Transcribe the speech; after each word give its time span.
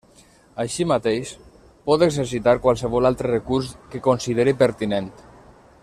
Així 0.61 0.85
mateix 0.91 1.33
pot 1.89 2.05
exercitar 2.07 2.55
qualsevol 2.65 3.09
altre 3.11 3.31
recurs 3.35 3.71
que 3.93 4.03
consideri 4.09 4.57
pertinent. 4.65 5.13